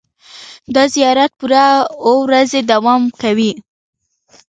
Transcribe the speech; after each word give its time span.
دا 0.73 0.83
زیارت 0.93 1.31
پوره 1.39 1.65
اوه 2.05 2.21
ورځې 2.25 2.59
دوام 2.71 3.01
کوي. 3.21 3.51